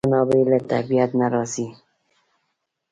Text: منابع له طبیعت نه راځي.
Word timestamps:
منابع 0.05 0.39
له 0.51 0.59
طبیعت 0.71 1.11
نه 1.19 1.27
راځي. 1.33 1.67